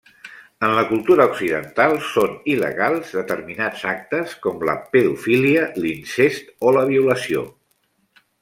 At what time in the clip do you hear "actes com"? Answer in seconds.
3.93-4.67